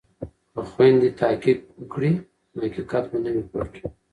که 0.53 0.59
خویندې 0.71 1.09
تحقیق 1.19 1.59
وکړي 1.79 2.11
نو 2.53 2.57
حقیقت 2.65 3.03
به 3.11 3.17
نه 3.23 3.29
وي 3.33 3.43
پټ. 3.51 3.71